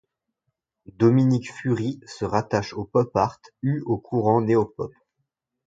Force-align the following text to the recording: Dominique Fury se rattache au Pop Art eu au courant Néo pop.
Dominique 0.93 1.53
Fury 1.53 1.99
se 2.07 2.25
rattache 2.25 2.73
au 2.73 2.85
Pop 2.85 3.15
Art 3.15 3.37
eu 3.61 3.81
au 3.85 3.99
courant 3.99 4.41
Néo 4.41 4.65
pop. 4.65 4.91